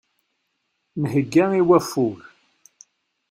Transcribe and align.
Nhegga 1.01 1.45
i 1.59 1.61
waffug. 1.67 2.17